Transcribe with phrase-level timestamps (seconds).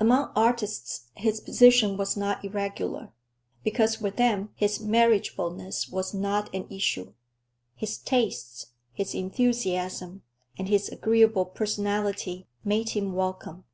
[0.00, 3.12] Among artists his position was not irregular,
[3.62, 7.12] because with them his marriageableness was not an issue.
[7.76, 10.22] His tastes, his enthusiasm,
[10.58, 13.66] and his agreeable personality made him welcome.